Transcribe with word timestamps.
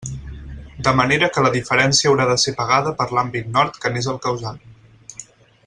De 0.85 0.93
manera 0.99 1.29
que 1.35 1.43
la 1.47 1.51
diferència 1.55 2.09
haurà 2.11 2.25
de 2.31 2.39
ser 2.45 2.53
pagada 2.61 2.95
per 3.03 3.07
l'àmbit 3.17 3.53
nord 3.59 3.79
que 3.85 3.93
n'és 3.95 4.09
el 4.15 4.19
causant. 4.25 4.59